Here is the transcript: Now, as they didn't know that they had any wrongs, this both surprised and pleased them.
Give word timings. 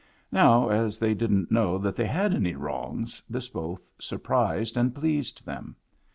Now, 0.31 0.67
as 0.69 0.97
they 0.97 1.13
didn't 1.13 1.51
know 1.51 1.77
that 1.77 1.95
they 1.95 2.07
had 2.07 2.33
any 2.33 2.55
wrongs, 2.55 3.21
this 3.29 3.49
both 3.49 3.93
surprised 3.99 4.75
and 4.75 4.95
pleased 4.95 5.45
them. 5.45 5.75